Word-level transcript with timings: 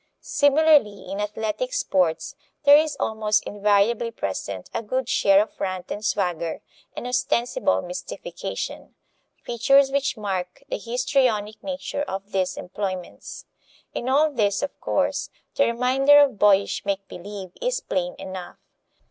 Similarly 0.21 1.11
in 1.11 1.19
athletic 1.21 1.73
sports 1.73 2.33
there 2.63 2.75
is 2.75 2.97
almost 2.99 3.43
invariably 3.45 4.09
present 4.09 4.67
a 4.73 4.81
good 4.81 5.07
share 5.07 5.43
of 5.43 5.59
rant 5.61 5.91
and 5.91 6.03
swagger 6.03 6.61
and 6.97 7.05
ostensible 7.05 7.83
mystification 7.83 8.95
features 9.43 9.91
which 9.91 10.17
mark 10.17 10.63
the 10.69 10.79
histrionic 10.79 11.63
nature 11.63 12.01
of 12.01 12.31
these 12.31 12.57
employments. 12.57 13.45
In 13.93 14.09
all 14.09 14.31
this, 14.31 14.63
of 14.63 14.79
course, 14.81 15.29
the 15.53 15.65
reminder 15.67 16.17
of 16.17 16.39
boyish 16.39 16.83
make 16.83 17.07
believe 17.07 17.51
is 17.61 17.79
plain 17.79 18.15
enough. 18.17 18.57